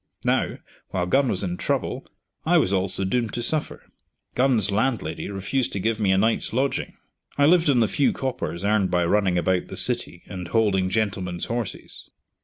[0.25, 0.55] Now,
[0.87, 2.07] while Gun was in trouble
[2.43, 3.83] I was also doomed to suffer.
[4.33, 6.97] Gun's landlady refused to give me a night's lodging.
[7.37, 11.45] I lived on the few coppers earned by running about the city and holding gentlemen's
[11.45, 12.09] horses.